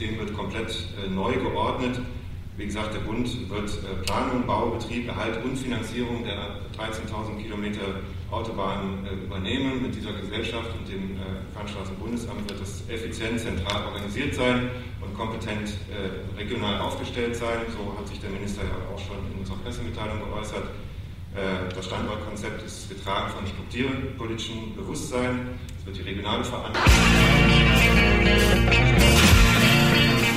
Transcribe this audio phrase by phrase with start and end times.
[0.00, 2.00] System wird komplett äh, neu geordnet.
[2.56, 8.00] Wie gesagt, der Bund wird äh, Planung, Bau, Betrieb, Erhalt und Finanzierung der 13.000 Kilometer
[8.30, 9.82] Autobahnen äh, übernehmen.
[9.82, 11.18] Mit dieser Gesellschaft und dem
[11.52, 14.70] Fernstraßenbundesamt wird das effizient zentral organisiert sein
[15.02, 15.76] und kompetent
[16.38, 17.58] regional aufgestellt sein.
[17.76, 20.64] So hat sich der Minister ja auch schon in unserer Pressemitteilung geäußert.
[21.74, 25.58] Das Standortkonzept ist getragen von strukturpolitischem Bewusstsein.
[25.78, 26.90] Es wird die regionale Verantwortung.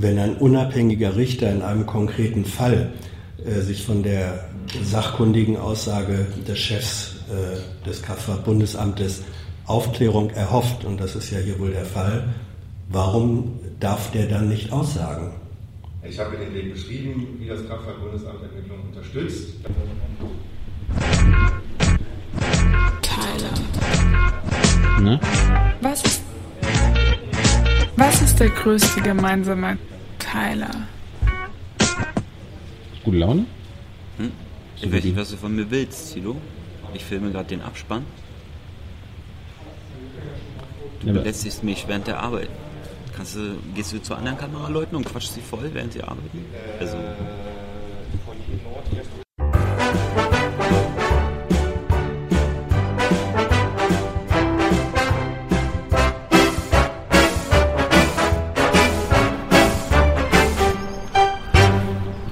[0.00, 2.92] wenn ein unabhängiger Richter in einem konkreten Fall
[3.44, 4.48] äh, sich von der
[4.82, 9.22] sachkundigen Aussage des Chefs äh, des Kraftfahrtbundesamtes
[9.66, 12.24] Aufklärung erhofft, und das ist ja hier wohl der Fall,
[12.88, 15.32] warum darf der dann nicht aussagen?
[16.02, 19.48] Ich habe den Weg beschrieben, wie das Kraftfahrtbundesamt Entwicklung unterstützt.
[23.02, 23.54] Tyler.
[25.02, 25.20] Ne?
[25.82, 26.22] Was ist,
[27.98, 29.76] was ist der größte gemeinsame
[30.18, 30.70] Tyler.
[33.04, 33.46] Gute Laune?
[34.18, 34.32] Hm?
[34.80, 36.36] Ich weiß nicht, was du von mir willst, Tilo.
[36.94, 38.04] Ich filme gerade den Abspann.
[41.00, 42.48] Du ja, belästigst mich während der Arbeit.
[43.16, 46.44] Kannst du, gehst du zu anderen Kameraleuten und quatschst sie voll, während sie arbeiten?
[46.78, 46.96] Also.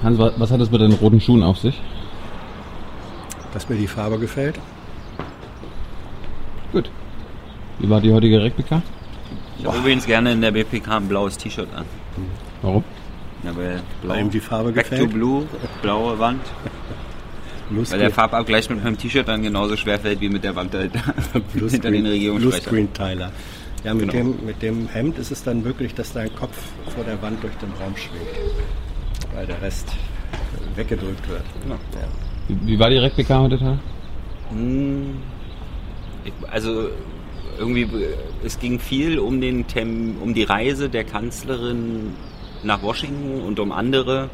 [0.07, 1.75] Hans, was hat es mit den roten Schuhen auf sich?
[3.53, 4.57] Dass mir die Farbe gefällt.
[6.71, 6.89] Gut.
[7.79, 8.81] Wie war die heutige Replika?
[9.59, 11.83] Ich habe übrigens gerne in der BPK ein blaues T-Shirt an.
[12.61, 12.85] Warum?
[13.43, 15.11] Ja, weil, blau, weil ihm die Farbe Back gefällt.
[15.11, 15.45] to Blue,
[15.81, 16.41] blaue Wand.
[17.69, 20.73] Blue weil der Farbabgleich mit meinem T-Shirt dann genauso schwer fällt wie mit der Wand
[20.73, 20.93] halt
[21.53, 22.61] hinter den Regierungssprechern.
[22.61, 23.33] Blue Screen Tyler.
[23.83, 24.31] Ja, mit, genau.
[24.31, 26.57] dem, mit dem Hemd ist es dann wirklich, dass dein Kopf
[26.95, 28.37] vor der Wand durch den Raum schwebt
[29.37, 29.93] weil der Rest
[30.75, 31.43] weggedrückt wird.
[31.61, 31.75] Genau.
[31.75, 32.57] Ja.
[32.65, 33.77] Wie war die Replika heute Tag?
[34.49, 35.21] Hm,
[36.49, 36.89] also
[37.59, 37.87] irgendwie,
[38.43, 39.63] es ging viel um, den
[40.21, 42.15] um die Reise der Kanzlerin
[42.63, 44.29] nach Washington und um andere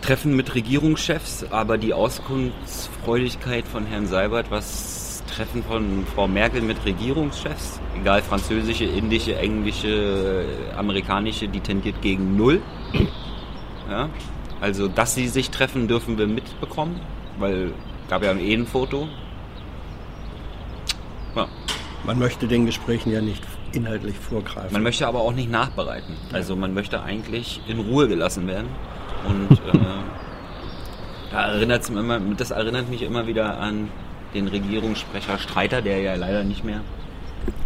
[0.00, 6.82] Treffen mit Regierungschefs, aber die Auskunftsfreudigkeit von Herrn Seibert, was Treffen von Frau Merkel mit
[6.86, 12.62] Regierungschefs, egal französische, indische, englische, amerikanische, die tendiert gegen null.
[13.94, 14.08] Ja?
[14.60, 17.00] Also, dass sie sich treffen, dürfen wir mitbekommen,
[17.38, 17.72] weil
[18.08, 19.08] gab ja eh ein Foto.
[21.36, 21.46] Ja.
[22.04, 24.72] Man möchte den Gesprächen ja nicht inhaltlich vorgreifen.
[24.72, 26.14] Man möchte aber auch nicht nachbereiten.
[26.32, 28.68] Also man möchte eigentlich in Ruhe gelassen werden.
[29.28, 29.78] Und äh,
[31.30, 33.88] da erinnert's immer, das erinnert mich immer wieder an
[34.34, 36.80] den Regierungssprecher Streiter, der ja leider nicht mehr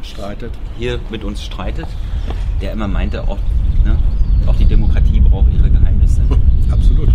[0.03, 0.53] streitet.
[0.79, 1.87] hier mit uns streitet,
[2.61, 3.25] der immer meinte,
[3.85, 3.99] ne,
[4.47, 6.23] auch die Demokratie braucht ihre Geheimnisse.
[6.71, 7.09] Absolut.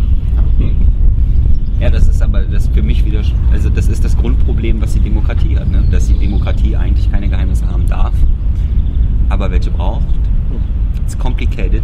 [1.83, 3.21] Ja, das ist aber das für mich wieder,
[3.51, 5.83] also das ist das Grundproblem, was die Demokratie hat, ne?
[5.91, 8.13] dass die Demokratie eigentlich keine Geheimnisse haben darf,
[9.27, 10.07] aber welche braucht.
[11.03, 11.83] It's complicated.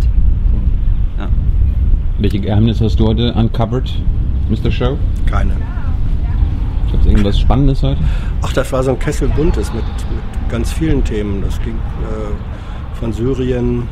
[1.17, 1.27] Ja.
[2.17, 3.93] Welche Geheimnisse hast du heute uncovered,
[4.49, 4.71] Mr.
[4.71, 4.97] Show?
[5.25, 5.57] Keine.
[6.91, 7.99] Gibt es irgendwas Spannendes heute?
[8.41, 11.41] Ach, das war so ein Kessel buntes mit, mit ganz vielen Themen.
[11.41, 13.83] Das ging äh, von Syrien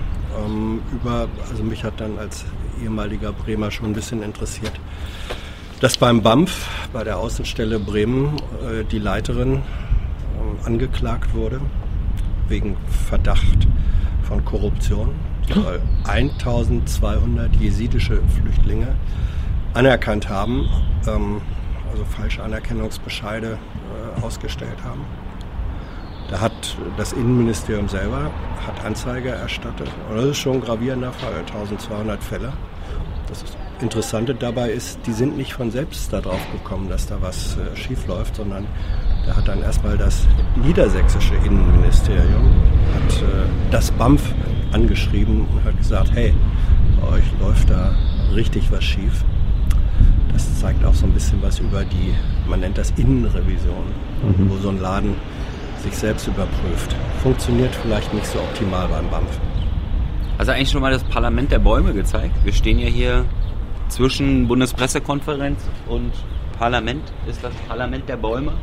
[0.42, 2.46] ähm, über, also mich hat dann als
[2.82, 4.72] ehemaliger Bremer schon ein bisschen interessiert,
[5.80, 11.62] dass beim BAMF, bei der Außenstelle Bremen, äh, die Leiterin äh, angeklagt wurde
[12.48, 12.78] wegen
[13.10, 13.68] Verdacht
[14.24, 15.14] von Korruption.
[15.54, 18.96] Soll 1200 jesidische Flüchtlinge
[19.74, 20.68] anerkannt haben,
[21.08, 21.42] ähm,
[21.92, 25.06] also falsche Anerkennungsbescheide äh, ausgestellt haben.
[26.30, 28.32] Da hat das Innenministerium selber
[28.66, 29.90] hat Anzeige erstattet.
[30.10, 32.52] Und das ist schon ein gravierender Fall, 1200 Fälle.
[33.28, 33.44] Das
[33.82, 38.08] Interessante dabei ist, die sind nicht von selbst darauf gekommen, dass da was äh, schief
[38.08, 38.66] läuft, sondern
[39.26, 40.26] da hat dann erstmal das
[40.56, 42.50] niedersächsische Innenministerium
[42.96, 43.26] hat, äh,
[43.70, 44.22] das BAMF
[44.72, 46.34] angeschrieben und hat gesagt, hey,
[47.02, 47.94] bei euch läuft da
[48.34, 49.24] richtig was schief.
[50.32, 52.14] das zeigt auch so ein bisschen was über die,
[52.50, 53.86] man nennt das Innenrevision,
[54.24, 54.50] mhm.
[54.50, 55.16] wo so ein Laden
[55.84, 56.96] sich selbst überprüft.
[57.22, 59.40] Funktioniert vielleicht nicht so optimal beim BAMF.
[60.38, 62.34] Also eigentlich schon mal das Parlament der Bäume gezeigt.
[62.44, 63.26] Wir stehen ja hier
[63.90, 66.12] zwischen Bundespressekonferenz und
[66.58, 67.04] Parlament.
[67.28, 68.54] Ist das Parlament der Bäume.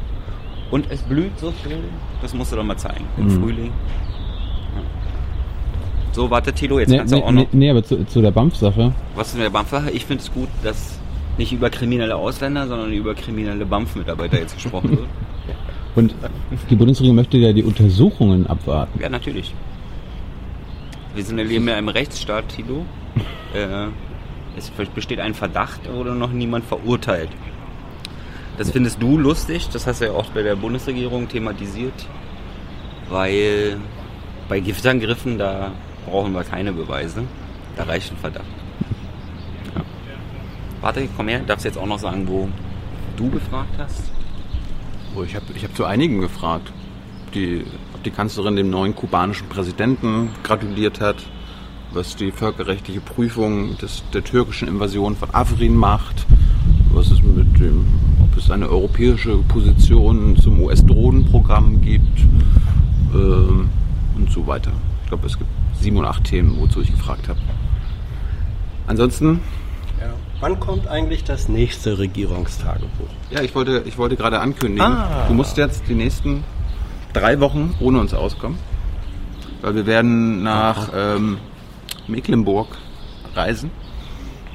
[0.70, 1.84] Und es blüht so schön.
[2.22, 3.04] Das musst du doch mal zeigen.
[3.16, 3.42] Im mhm.
[3.42, 3.72] Frühling.
[6.12, 7.46] So, warte, Tilo, jetzt nee, kannst du nee, auch noch.
[7.52, 8.92] Nee, aber zu, zu der BAMF-Sache.
[9.16, 9.90] Was ist mit der BAMF-Sache?
[9.90, 11.00] Ich finde es gut, dass
[11.38, 15.08] nicht über kriminelle Ausländer, sondern über kriminelle BAMF-Mitarbeiter jetzt gesprochen wird.
[15.96, 16.14] Und
[16.70, 19.00] die Bundesregierung möchte ja die Untersuchungen abwarten.
[19.00, 19.54] Ja, natürlich.
[21.14, 22.84] Wir sind, leben ja im Rechtsstaat, Tilo.
[23.54, 23.86] äh,
[24.56, 27.30] es besteht ein Verdacht, wurde noch niemand verurteilt.
[28.58, 32.06] Das findest du lustig, das hast du ja auch bei der Bundesregierung thematisiert,
[33.08, 33.78] weil
[34.48, 35.72] bei Giftangriffen, da
[36.06, 37.24] brauchen wir keine Beweise.
[37.76, 38.44] Da reicht ein Verdacht.
[39.74, 39.82] Ja.
[40.80, 42.48] Warte, komm her, darfst jetzt auch noch sagen, wo
[43.16, 44.10] du gefragt hast?
[45.16, 46.72] Oh, ich habe ich hab zu einigen gefragt.
[47.34, 47.64] Die,
[48.04, 51.16] die Kanzlerin dem neuen kubanischen Präsidenten gratuliert hat,
[51.92, 56.26] was die völkerrechtliche Prüfung des, der türkischen Invasion von Afrin macht,
[56.92, 57.86] was es mit dem,
[58.22, 62.20] ob es eine europäische Position zum US-Drohnenprogramm gibt
[63.12, 64.72] äh, und so weiter.
[65.02, 67.40] Ich glaube, es gibt sieben oder acht Themen, wozu ich gefragt habe.
[68.86, 69.40] Ansonsten.
[70.40, 73.08] Wann kommt eigentlich das nächste Regierungstagebuch?
[73.30, 75.24] Ja, ich wollte, ich wollte gerade ankündigen, ah.
[75.26, 76.44] du musst jetzt die nächsten
[77.14, 78.58] drei Wochen ohne uns auskommen.
[79.62, 81.38] Weil wir werden nach ähm,
[82.06, 82.68] Mecklenburg
[83.34, 83.70] reisen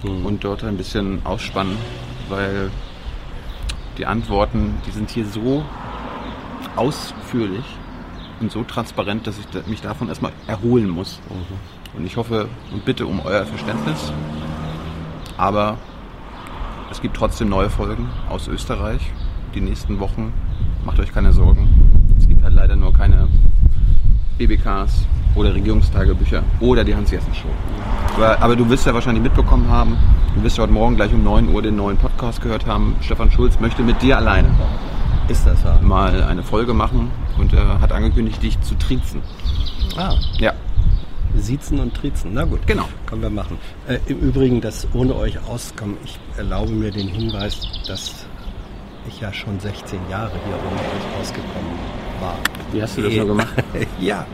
[0.04, 0.26] mhm.
[0.26, 1.78] und dort ein bisschen ausspannen,
[2.30, 2.70] weil
[3.98, 5.66] die Antworten, die sind hier so
[6.76, 7.66] ausführlich
[8.40, 11.20] und so transparent, dass ich mich davon erstmal erholen muss.
[11.30, 11.98] Mhm.
[11.98, 14.14] Und ich hoffe und bitte um euer Verständnis.
[15.38, 15.78] Aber
[16.92, 19.02] es gibt trotzdem neue Folgen aus Österreich.
[19.56, 20.34] Die nächsten Wochen.
[20.86, 21.99] Macht euch keine Sorgen.
[22.40, 23.28] Gibt halt leider nur keine
[24.38, 25.06] BBKs
[25.36, 27.50] oder Regierungstagebücher oder die Hans-Jessen-Show.
[28.40, 29.98] Aber, du wirst ja wahrscheinlich mitbekommen haben,
[30.36, 32.96] du wirst ja heute Morgen gleich um 9 Uhr den neuen Podcast gehört haben.
[33.02, 34.48] Stefan Schulz möchte mit dir alleine
[35.28, 35.78] ist das ja.
[35.82, 39.22] mal eine Folge machen und er hat angekündigt, dich zu triezen.
[39.98, 40.16] Ah.
[40.40, 40.54] Ja.
[41.36, 42.32] Siezen und Triezen.
[42.34, 42.88] Na gut, genau.
[43.06, 43.58] Können wir machen.
[43.86, 48.26] Äh, Im Übrigen, dass ohne euch auskommen, ich erlaube mir den Hinweis, dass
[49.10, 52.36] ich ja schon 16 Jahre hier ohne euch ausgekommen war.
[52.72, 53.54] Wie hast du das noch gemacht?
[54.00, 54.26] ja,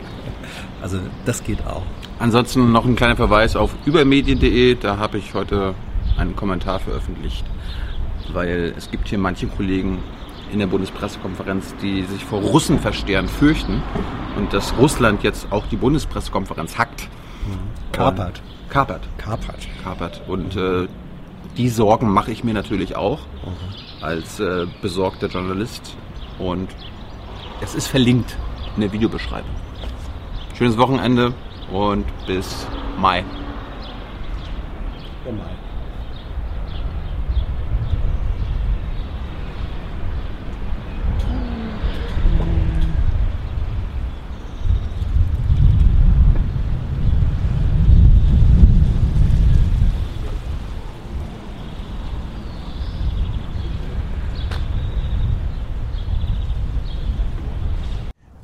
[0.82, 1.82] also das geht auch.
[2.18, 4.76] Ansonsten noch ein kleiner Verweis auf übermedien.de.
[4.76, 5.74] Da habe ich heute
[6.16, 7.44] einen Kommentar veröffentlicht,
[8.32, 9.98] weil es gibt hier manche Kollegen,
[10.52, 13.82] in der Bundespressekonferenz, die sich vor Russen verstehen, fürchten
[14.36, 17.08] und dass Russland jetzt auch die Bundespressekonferenz hackt.
[17.92, 18.42] Kapert.
[18.68, 19.02] Kapert.
[19.18, 19.68] Kapert.
[19.82, 20.22] Kapert.
[20.28, 20.86] Und äh,
[21.56, 24.04] die Sorgen mache ich mir natürlich auch mhm.
[24.04, 25.96] als äh, besorgter Journalist.
[26.38, 26.68] Und
[27.60, 28.36] es ist verlinkt
[28.74, 29.50] in der Videobeschreibung.
[30.56, 31.32] Schönes Wochenende
[31.70, 32.66] und bis
[32.98, 33.24] Mai.
[35.24, 35.50] Bis Mai.